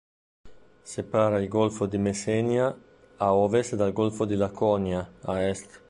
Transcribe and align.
Separa 0.83 1.39
il 1.39 1.47
golfo 1.47 1.85
di 1.85 1.99
Messenia 1.99 2.75
a 3.17 3.35
ovest 3.35 3.75
dal 3.75 3.93
golfo 3.93 4.25
di 4.25 4.33
Laconia 4.35 5.19
a 5.21 5.41
est. 5.43 5.79